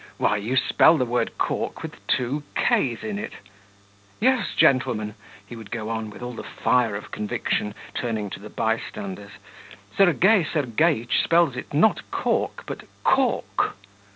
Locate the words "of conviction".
6.95-7.75